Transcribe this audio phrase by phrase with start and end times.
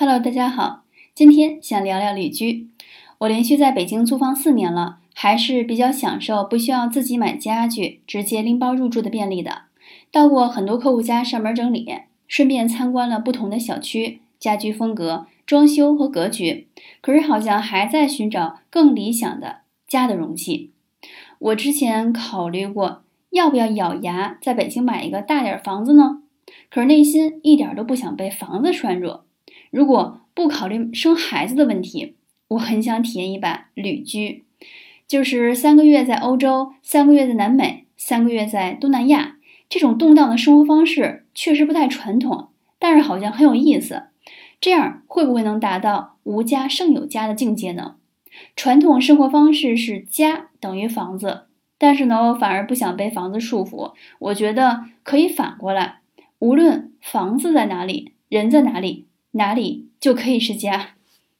[0.00, 2.68] Hello，大家好，今天想聊聊旅居。
[3.18, 9.62] 我连续在北京租房四年了，还是比较享受不需要自己买家具，直接拎包入住的便利的。
[10.12, 11.84] 到过很多客户家上门整理，
[12.28, 16.68] 顺便参观了不同的小区、家居风格、装修和格局。
[17.00, 20.70] 可是好像还在寻找更理想的家的容器。
[21.40, 26.22] 我之前考虑过要不要咬牙在北京买一个大点房子呢，
[26.70, 29.22] 可是内心一点都不想被房子拴住。
[29.70, 32.16] 如果不考虑生孩子的问题，
[32.48, 34.44] 我很想体验一把旅居，
[35.06, 39.36] 就是三个月在欧洲，三个月在南美，三个月在东南亚。
[39.68, 44.04] 这种动荡的生活方式确实不太传统，但是好像很有意思。
[44.60, 47.96] 这样会不会能达到无家胜有家的境界呢？
[48.56, 53.92] 传统生活方式是家等于房子，但是呢，我反而不想被房子束缚。
[54.18, 56.00] 我觉得可以反过来，
[56.38, 59.06] 无论房子在哪里，人在哪里。
[59.38, 60.97] 哪里就可以是家。